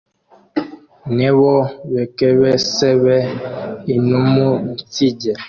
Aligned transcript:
nebo 1.17 1.51
bekebesebe 1.93 3.17
inumunsinge. 3.95 5.31